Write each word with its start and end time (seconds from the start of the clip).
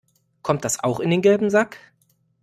Kommt 0.41 0.65
das 0.65 0.83
auch 0.83 0.99
in 0.99 1.11
den 1.11 1.21
gelben 1.21 1.51
Sack? 1.51 1.77